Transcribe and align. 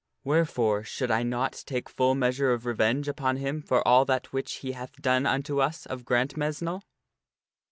Wherefore 0.23 0.83
should 0.83 1.11
I 1.11 1.21
not 1.21 1.61
take 1.67 1.87
full 1.87 2.15
measure 2.15 2.53
of 2.53 2.65
revenge 2.65 3.07
upon 3.07 3.37
him 3.37 3.61
for 3.61 3.87
all 3.87 4.03
that 4.05 4.33
which 4.33 4.53
he 4.53 4.71
hath 4.71 4.99
done 4.99 5.27
unto 5.27 5.61
us 5.61 5.85
.of 5.85 6.05
Grantmesnle 6.05 6.81